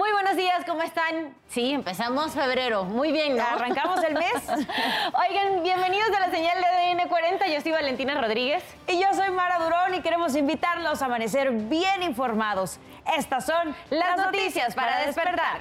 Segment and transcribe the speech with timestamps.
[0.00, 1.34] Muy buenos días, ¿cómo están?
[1.48, 2.84] Sí, empezamos febrero.
[2.84, 3.44] Muy bien, ¿no?
[3.44, 4.32] Arrancamos el mes.
[4.48, 7.46] Oigan, bienvenidos a la señal de ADN 40.
[7.48, 8.64] Yo soy Valentina Rodríguez.
[8.88, 12.80] Y yo soy Mara Durón y queremos invitarlos a amanecer bien informados.
[13.14, 15.60] Estas son las, noticias para despertar.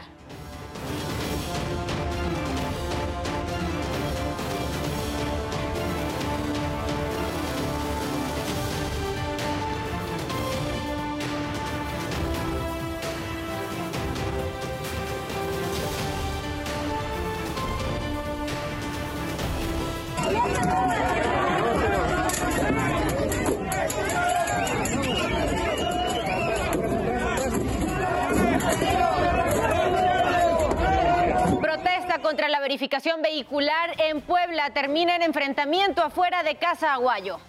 [32.29, 37.39] Contra la verificación vehicular en Puebla termina en enfrentamiento afuera de Casa Aguayo.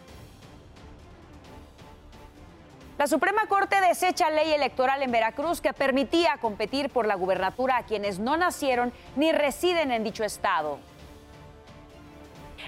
[2.97, 7.83] La Suprema Corte desecha ley electoral en Veracruz que permitía competir por la gubernatura a
[7.83, 10.79] quienes no nacieron ni residen en dicho estado.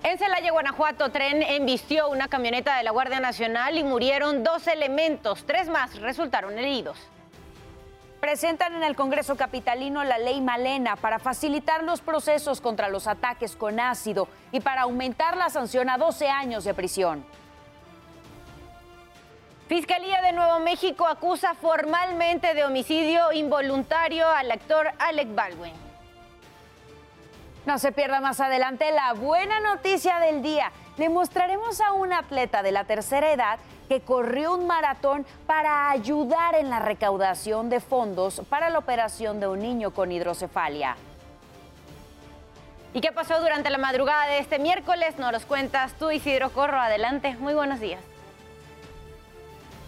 [0.02, 5.46] En Celaya, Guanajuato, tren embistió una camioneta de la Guardia Nacional y murieron dos elementos.
[5.46, 6.98] Tres más resultaron heridos.
[8.22, 13.56] Presentan en el Congreso Capitalino la ley Malena para facilitar los procesos contra los ataques
[13.56, 17.26] con ácido y para aumentar la sanción a 12 años de prisión.
[19.66, 25.91] Fiscalía de Nuevo México acusa formalmente de homicidio involuntario al actor Alec Baldwin.
[27.64, 30.72] No se pierda más adelante la buena noticia del día.
[30.96, 36.56] Le mostraremos a un atleta de la tercera edad que corrió un maratón para ayudar
[36.56, 40.96] en la recaudación de fondos para la operación de un niño con hidrocefalia.
[42.94, 45.16] ¿Y qué pasó durante la madrugada de este miércoles?
[45.18, 46.80] Nos los cuentas tú, Isidro Corro.
[46.80, 48.00] Adelante, muy buenos días.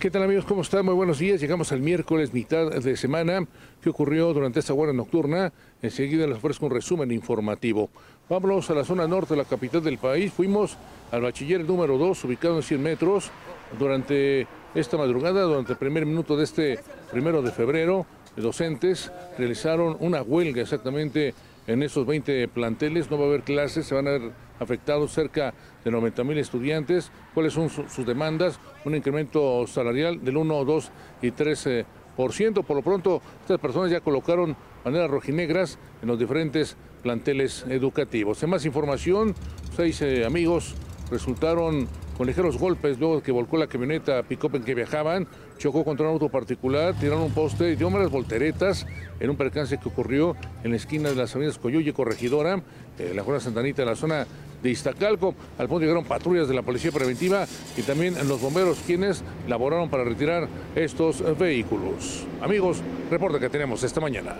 [0.04, 0.44] ¿Qué tal amigos?
[0.44, 0.84] ¿Cómo están?
[0.84, 1.40] Muy buenos días.
[1.40, 3.48] Llegamos al miércoles, mitad de semana.
[3.80, 5.50] ¿Qué ocurrió durante esta guardia nocturna?
[5.80, 7.88] Enseguida les ofrezco un resumen informativo.
[8.28, 10.30] Vámonos a la zona norte de la capital del país.
[10.30, 10.76] Fuimos
[11.10, 13.30] al bachiller número 2, ubicado en 100 metros.
[13.78, 18.04] Durante esta madrugada, durante el primer minuto de este primero de febrero,
[18.36, 21.32] docentes realizaron una huelga exactamente
[21.66, 23.10] en esos 20 planteles.
[23.10, 25.54] No va a haber clases, se van a ver afectados cerca
[25.84, 27.10] de 90 mil estudiantes.
[27.32, 28.60] ¿Cuáles son sus demandas?
[28.84, 30.90] Un incremento salarial del 1, 2
[31.22, 31.86] y 13
[32.16, 32.62] por ciento.
[32.62, 38.42] Por lo pronto, estas personas ya colocaron maneras rojinegras en los diferentes planteles educativos.
[38.42, 39.34] En más información,
[39.76, 40.74] seis eh, amigos
[41.10, 45.26] resultaron con ligeros golpes luego que volcó la camioneta pick en que viajaban,
[45.58, 48.86] chocó contra un auto particular, tiraron un poste y dio malas volteretas
[49.20, 52.62] en un percance que ocurrió en la esquina de las avenidas Coyoye y Corregidora,
[52.98, 54.26] eh, la zona Santanita, en la zona
[54.62, 55.34] de Iztacalco.
[55.58, 60.04] Al punto llegaron patrullas de la Policía Preventiva y también los bomberos quienes laboraron para
[60.04, 62.24] retirar estos vehículos.
[62.40, 64.36] Amigos, reporte que tenemos esta mañana.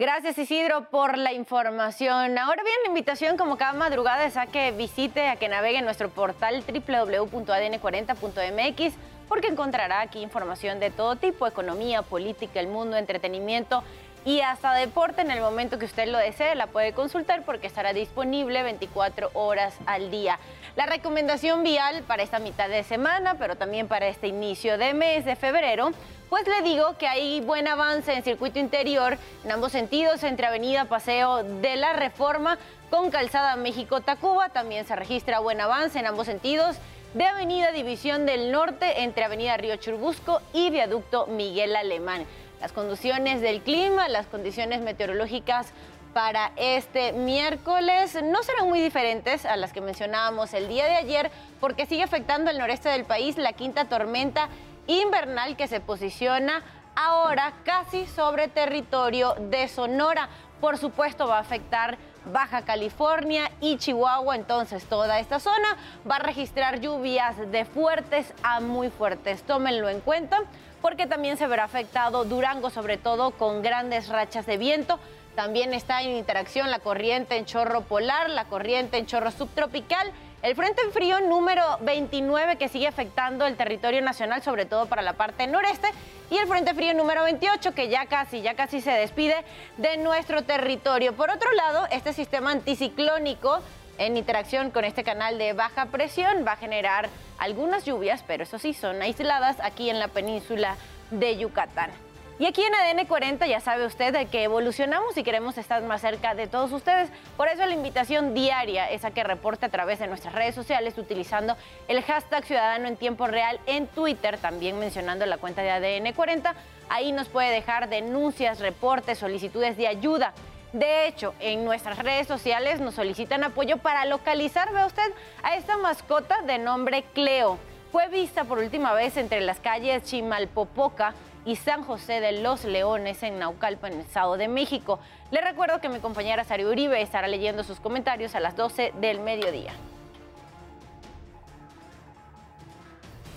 [0.00, 2.38] Gracias Isidro por la información.
[2.38, 5.84] Ahora bien, la invitación como cada madrugada es a que visite, a que navegue en
[5.84, 8.94] nuestro portal www.adn40.mx
[9.28, 13.84] porque encontrará aquí información de todo tipo, economía, política, el mundo, entretenimiento
[14.24, 16.54] y hasta deporte en el momento que usted lo desee.
[16.54, 20.38] La puede consultar porque estará disponible 24 horas al día.
[20.76, 25.24] La recomendación vial para esta mitad de semana, pero también para este inicio de mes
[25.24, 25.90] de febrero,
[26.28, 30.84] pues le digo que hay buen avance en circuito interior en ambos sentidos entre Avenida
[30.84, 32.56] Paseo de la Reforma
[32.88, 34.50] con Calzada México-Tacuba.
[34.50, 36.76] También se registra buen avance en ambos sentidos
[37.14, 42.24] de Avenida División del Norte entre Avenida Río Churbusco y Viaducto Miguel Alemán
[42.60, 45.72] las condiciones del clima, las condiciones meteorológicas
[46.12, 51.30] para este miércoles no serán muy diferentes a las que mencionábamos el día de ayer
[51.60, 54.48] porque sigue afectando el noreste del país la quinta tormenta
[54.86, 56.62] invernal que se posiciona
[56.96, 60.28] ahora casi sobre territorio de Sonora.
[60.60, 65.76] Por supuesto va a afectar Baja California y Chihuahua, entonces toda esta zona
[66.08, 69.42] va a registrar lluvias de fuertes a muy fuertes.
[69.44, 70.42] Tómenlo en cuenta
[70.82, 74.98] porque también se verá afectado Durango, sobre todo con grandes rachas de viento.
[75.34, 80.10] También está en interacción la corriente en chorro polar, la corriente en chorro subtropical.
[80.42, 85.02] El frente en frío número 29 que sigue afectando el territorio nacional, sobre todo para
[85.02, 85.88] la parte noreste,
[86.30, 89.36] y el frente frío número 28 que ya casi, ya casi se despide
[89.76, 91.14] de nuestro territorio.
[91.14, 93.60] Por otro lado, este sistema anticiclónico
[94.00, 98.58] en interacción con este canal de baja presión va a generar algunas lluvias, pero eso
[98.58, 100.76] sí, son aisladas aquí en la península
[101.10, 101.90] de Yucatán.
[102.38, 106.00] Y aquí en ADN 40 ya sabe usted de que evolucionamos y queremos estar más
[106.00, 107.10] cerca de todos ustedes.
[107.36, 110.96] Por eso la invitación diaria es a que reporte a través de nuestras redes sociales
[110.96, 116.14] utilizando el hashtag Ciudadano en Tiempo Real en Twitter, también mencionando la cuenta de ADN
[116.14, 116.54] 40.
[116.88, 120.32] Ahí nos puede dejar denuncias, reportes, solicitudes de ayuda.
[120.72, 125.12] De hecho, en nuestras redes sociales nos solicitan apoyo para localizar, ve usted,
[125.42, 127.58] a esta mascota de nombre Cleo.
[127.90, 131.14] Fue vista por última vez entre las calles Chimalpopoca,
[131.44, 135.00] y San José de los Leones en Naucalpan, en el Estado de México.
[135.30, 139.20] Le recuerdo que mi compañera Sari Uribe estará leyendo sus comentarios a las 12 del
[139.20, 139.72] mediodía.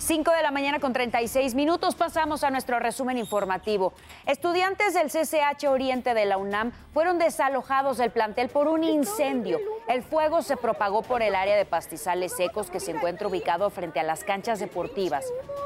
[0.04, 3.94] 5 de la mañana con 36 minutos pasamos a nuestro resumen informativo.
[4.26, 9.58] Estudiantes del CCH Oriente de la UNAM fueron desalojados del plantel por un incendio.
[9.88, 13.98] El fuego se propagó por el área de pastizales secos que se encuentra ubicado frente
[13.98, 15.24] a las canchas deportivas.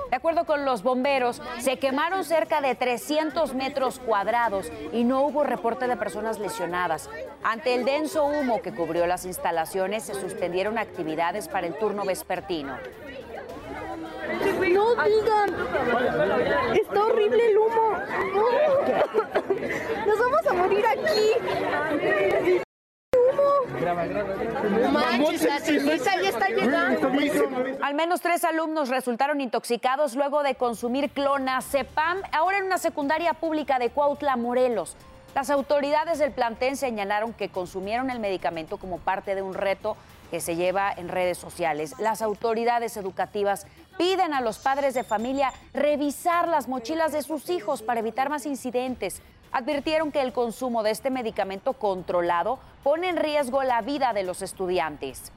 [0.09, 5.43] De acuerdo con los bomberos, se quemaron cerca de 300 metros cuadrados y no hubo
[5.43, 7.11] reporte de personas lesionadas.
[7.43, 12.77] Ante el denso humo que cubrió las instalaciones, se suspendieron actividades para el turno vespertino.
[14.73, 15.55] No digan.
[16.75, 17.93] Está horrible el humo.
[20.07, 21.33] Nos vamos a morir aquí.
[27.83, 33.79] Al menos tres alumnos resultaron intoxicados luego de consumir clonazepam, ahora en una secundaria pública
[33.79, 34.97] de Cuautla, Morelos.
[35.35, 39.97] Las autoridades del plantel señalaron que consumieron el medicamento como parte de un reto
[40.31, 41.95] que se lleva en redes sociales.
[41.99, 43.67] Las autoridades educativas
[43.99, 48.47] piden a los padres de familia revisar las mochilas de sus hijos para evitar más
[48.47, 49.21] incidentes.
[49.53, 54.41] Advirtieron que el consumo de este medicamento controlado pone en riesgo la vida de los
[54.41, 55.33] estudiantes.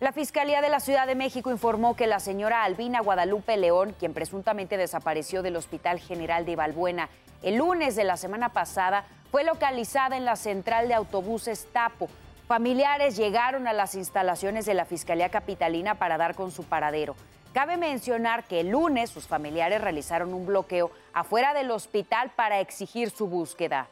[0.00, 4.12] La Fiscalía de la Ciudad de México informó que la señora Albina Guadalupe León, quien
[4.12, 7.08] presuntamente desapareció del Hospital General de Valbuena
[7.42, 12.08] el lunes de la semana pasada, fue localizada en la central de autobuses Tapo.
[12.46, 17.14] Familiares llegaron a las instalaciones de la Fiscalía Capitalina para dar con su paradero.
[17.52, 23.10] Cabe mencionar que el lunes sus familiares realizaron un bloqueo afuera del hospital para exigir
[23.10, 23.88] su búsqueda.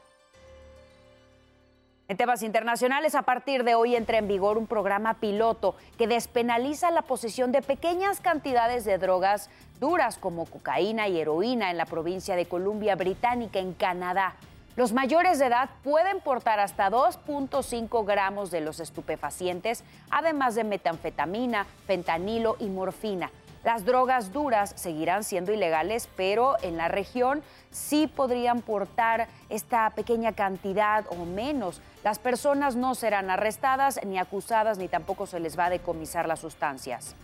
[2.08, 6.90] En temas internacionales, a partir de hoy entra en vigor un programa piloto que despenaliza
[6.90, 9.48] la posesión de pequeñas cantidades de drogas
[9.78, 14.34] duras como cocaína y heroína en la provincia de Columbia Británica, en Canadá.
[14.80, 21.66] Los mayores de edad pueden portar hasta 2.5 gramos de los estupefacientes, además de metanfetamina,
[21.86, 23.30] fentanilo y morfina.
[23.62, 30.32] Las drogas duras seguirán siendo ilegales, pero en la región sí podrían portar esta pequeña
[30.32, 31.82] cantidad o menos.
[32.02, 36.38] Las personas no serán arrestadas ni acusadas ni tampoco se les va a decomisar las
[36.38, 37.14] sustancias.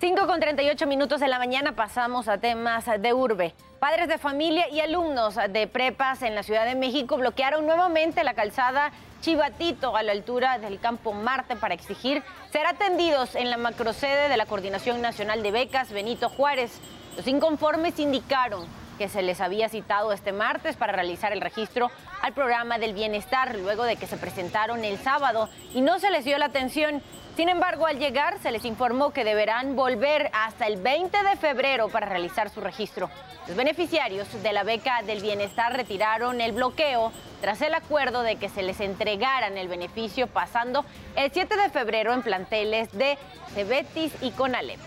[0.00, 3.54] 5 con 38 minutos de la mañana pasamos a temas de urbe.
[3.82, 8.34] Padres de familia y alumnos de prepas en la Ciudad de México bloquearon nuevamente la
[8.34, 8.92] calzada
[9.22, 14.36] Chivatito a la altura del campo Marte para exigir ser atendidos en la macrosede de
[14.36, 16.78] la Coordinación Nacional de Becas Benito Juárez.
[17.16, 18.66] Los inconformes indicaron
[18.98, 21.90] que se les había citado este martes para realizar el registro
[22.20, 26.24] al programa del bienestar luego de que se presentaron el sábado y no se les
[26.24, 27.02] dio la atención
[27.36, 31.88] sin embargo, al llegar se les informó que deberán volver hasta el 20 de febrero
[31.88, 33.08] para realizar su registro.
[33.48, 37.10] Los beneficiarios de la beca del bienestar retiraron el bloqueo
[37.40, 40.84] tras el acuerdo de que se les entregaran el beneficio pasando
[41.16, 43.16] el 7 de febrero en planteles de
[43.54, 44.78] Cebetis y Conalep.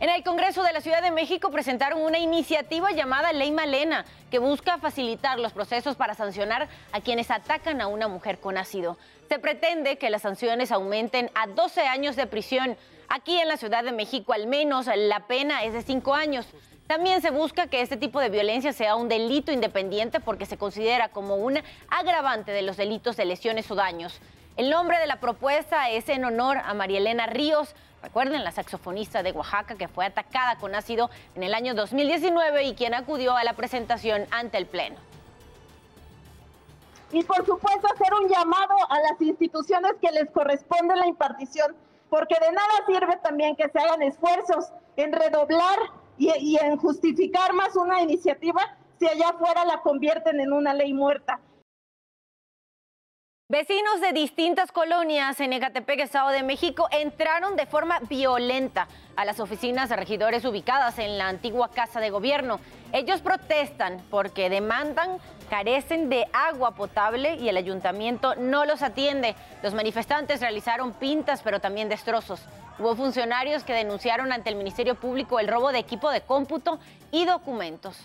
[0.00, 4.40] En el Congreso de la Ciudad de México presentaron una iniciativa llamada Ley Malena, que
[4.40, 8.98] busca facilitar los procesos para sancionar a quienes atacan a una mujer con ácido.
[9.28, 12.76] Se pretende que las sanciones aumenten a 12 años de prisión.
[13.08, 16.46] Aquí en la Ciudad de México al menos la pena es de 5 años.
[16.88, 21.08] También se busca que este tipo de violencia sea un delito independiente porque se considera
[21.08, 24.20] como un agravante de los delitos de lesiones o daños.
[24.56, 27.74] El nombre de la propuesta es en honor a María Elena Ríos,
[28.04, 32.74] Recuerden, la saxofonista de Oaxaca que fue atacada con ácido en el año 2019 y
[32.74, 34.96] quien acudió a la presentación ante el Pleno.
[37.12, 41.74] Y por supuesto hacer un llamado a las instituciones que les corresponde la impartición,
[42.10, 45.78] porque de nada sirve también que se hagan esfuerzos en redoblar
[46.18, 51.40] y, en justificar más una iniciativa si allá afuera la convierten en una ley muerta.
[53.50, 59.38] Vecinos de distintas colonias en Ecatepec, Estado de México, entraron de forma violenta a las
[59.38, 62.58] oficinas de regidores ubicadas en la antigua Casa de Gobierno.
[62.94, 65.18] Ellos protestan porque demandan,
[65.50, 69.36] carecen de agua potable y el ayuntamiento no los atiende.
[69.62, 72.40] Los manifestantes realizaron pintas, pero también destrozos.
[72.78, 76.78] Hubo funcionarios que denunciaron ante el Ministerio Público el robo de equipo de cómputo
[77.12, 78.00] y documentos.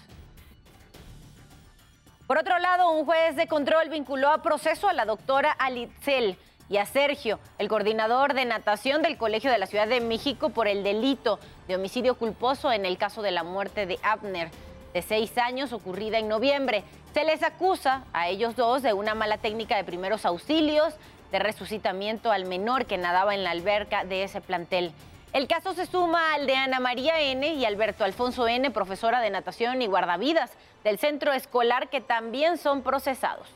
[2.30, 6.38] Por otro lado, un juez de control vinculó a proceso a la doctora Alitzel
[6.70, 10.68] y a Sergio, el coordinador de natación del Colegio de la Ciudad de México, por
[10.68, 14.52] el delito de homicidio culposo en el caso de la muerte de Abner,
[14.94, 16.84] de seis años, ocurrida en noviembre.
[17.16, 20.94] Se les acusa a ellos dos de una mala técnica de primeros auxilios,
[21.32, 24.92] de resucitamiento al menor que nadaba en la alberca de ese plantel.
[25.32, 27.48] El caso se suma al de Ana María N.
[27.54, 30.52] y Alberto Alfonso N., profesora de natación y guardavidas
[30.84, 33.48] del centro escolar, que también son procesados.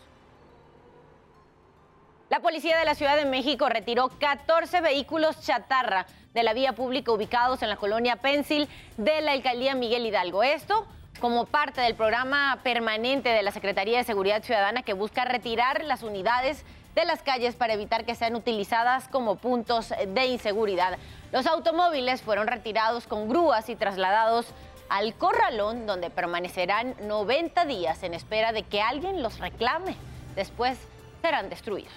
[2.29, 7.11] La policía de la Ciudad de México retiró 14 vehículos chatarra de la vía pública
[7.11, 10.43] ubicados en la colonia Pensil de la alcaldía Miguel Hidalgo.
[10.43, 10.85] Esto
[11.19, 16.03] como parte del programa permanente de la Secretaría de Seguridad Ciudadana que busca retirar las
[16.03, 16.65] unidades
[16.95, 20.97] de las calles para evitar que sean utilizadas como puntos de inseguridad.
[21.31, 24.47] Los automóviles fueron retirados con grúas y trasladados
[24.89, 29.95] al corralón donde permanecerán 90 días en espera de que alguien los reclame.
[30.35, 30.77] Después
[31.21, 31.93] serán destruidos.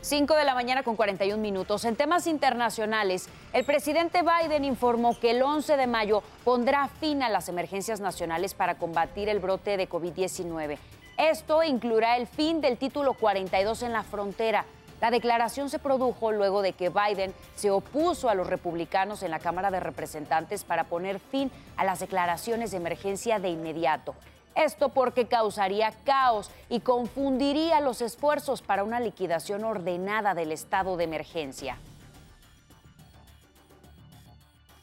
[0.00, 1.84] 5 de la mañana con 41 minutos.
[1.84, 7.28] En temas internacionales, el presidente Biden informó que el 11 de mayo pondrá fin a
[7.28, 10.76] las emergencias nacionales para combatir el brote de COVID-19.
[11.22, 14.64] Esto incluirá el fin del título 42 en la frontera.
[15.00, 19.38] La declaración se produjo luego de que Biden se opuso a los republicanos en la
[19.38, 24.16] Cámara de Representantes para poner fin a las declaraciones de emergencia de inmediato.
[24.56, 31.04] Esto porque causaría caos y confundiría los esfuerzos para una liquidación ordenada del estado de
[31.04, 31.78] emergencia.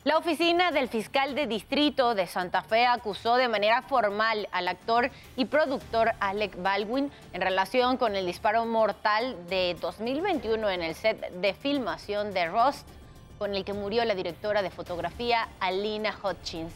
[0.06, 5.12] La oficina del fiscal de distrito de Santa Fe acusó de manera formal al actor
[5.36, 11.30] y productor Alec Baldwin en relación con el disparo mortal de 2021 en el set
[11.32, 12.88] de filmación de Rust,
[13.38, 16.72] con el que murió la directora de fotografía Alina Hutchins.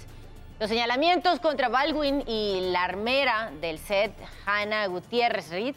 [0.59, 4.11] Los señalamientos contra Baldwin y la armera del set,
[4.45, 5.75] Hannah Gutiérrez Reed,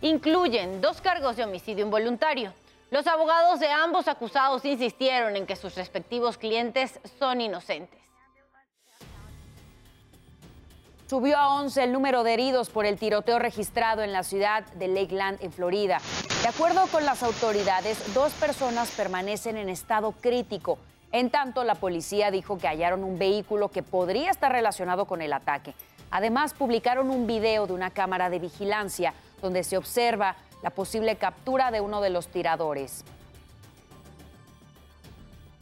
[0.00, 2.52] incluyen dos cargos de homicidio involuntario
[2.94, 8.00] los abogados de ambos acusados insistieron en que sus respectivos clientes son inocentes.
[11.10, 14.86] Subió a 11 el número de heridos por el tiroteo registrado en la ciudad de
[14.86, 16.00] Lakeland, en Florida.
[16.42, 20.78] De acuerdo con las autoridades, dos personas permanecen en estado crítico.
[21.10, 25.32] En tanto, la policía dijo que hallaron un vehículo que podría estar relacionado con el
[25.32, 25.74] ataque.
[26.12, 31.70] Además, publicaron un video de una cámara de vigilancia donde se observa la posible captura
[31.70, 33.04] de uno de los tiradores.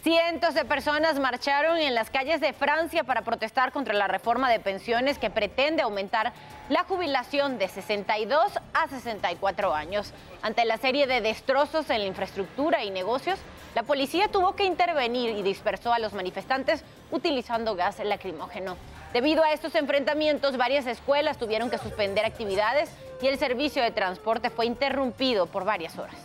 [0.00, 4.60] Cientos de personas marcharon en las calles de Francia para protestar contra la reforma de
[4.60, 6.32] pensiones que pretende aumentar
[6.68, 10.12] la jubilación de 62 a 64 años.
[10.40, 13.40] Ante la serie de destrozos en la infraestructura y negocios,
[13.74, 18.76] la policía tuvo que intervenir y dispersó a los manifestantes utilizando gas lacrimógeno.
[19.12, 22.90] Debido a estos enfrentamientos, varias escuelas tuvieron que suspender actividades
[23.20, 26.16] y el servicio de transporte fue interrumpido por varias horas.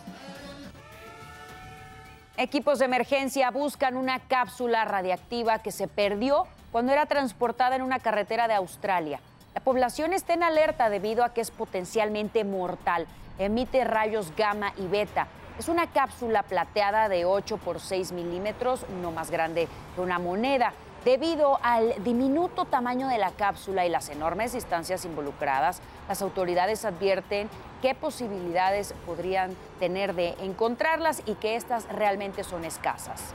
[2.38, 7.98] Equipos de emergencia buscan una cápsula radiactiva que se perdió cuando era transportada en una
[7.98, 9.20] carretera de Australia.
[9.54, 13.06] La población está en alerta debido a que es potencialmente mortal.
[13.38, 15.26] Emite rayos gamma y beta.
[15.58, 20.72] Es una cápsula plateada de 8 por 6 milímetros, no más grande que una moneda.
[21.08, 27.48] Debido al diminuto tamaño de la cápsula y las enormes distancias involucradas, las autoridades advierten
[27.80, 33.32] qué posibilidades podrían tener de encontrarlas y que estas realmente son escasas.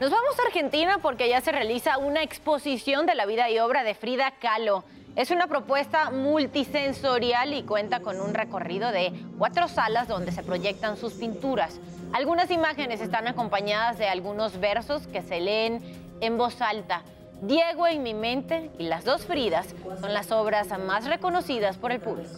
[0.00, 3.84] Nos vamos a Argentina porque ya se realiza una exposición de la vida y obra
[3.84, 4.82] de Frida Kahlo.
[5.14, 10.96] Es una propuesta multisensorial y cuenta con un recorrido de cuatro salas donde se proyectan
[10.96, 11.78] sus pinturas.
[12.12, 15.80] Algunas imágenes están acompañadas de algunos versos que se leen
[16.20, 17.02] en voz alta.
[17.40, 22.00] Diego en mi mente y Las dos Fridas son las obras más reconocidas por el
[22.00, 22.30] público.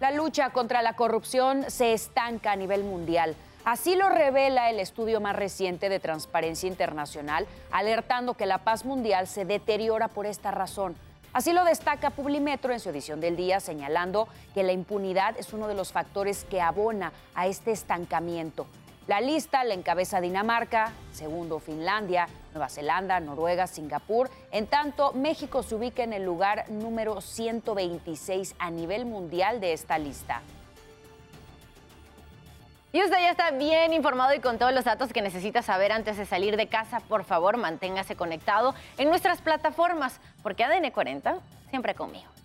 [0.00, 3.34] La lucha contra la corrupción se estanca a nivel mundial.
[3.64, 9.26] Así lo revela el estudio más reciente de Transparencia Internacional, alertando que la paz mundial
[9.26, 10.94] se deteriora por esta razón.
[11.36, 15.68] Así lo destaca Publimetro en su edición del día, señalando que la impunidad es uno
[15.68, 18.66] de los factores que abona a este estancamiento.
[19.06, 24.30] La lista la encabeza Dinamarca, segundo Finlandia, Nueva Zelanda, Noruega, Singapur.
[24.50, 29.98] En tanto, México se ubica en el lugar número 126 a nivel mundial de esta
[29.98, 30.40] lista.
[32.96, 36.16] Y usted ya está bien informado y con todos los datos que necesita saber antes
[36.16, 41.36] de salir de casa, por favor, manténgase conectado en nuestras plataformas, porque ADN 40
[41.68, 42.35] siempre conmigo.